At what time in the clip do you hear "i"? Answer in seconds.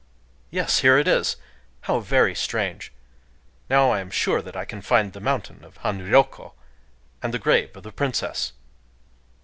3.91-3.99, 4.55-4.65